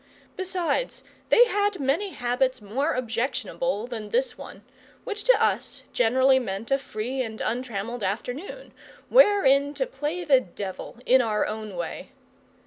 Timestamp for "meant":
6.39-6.71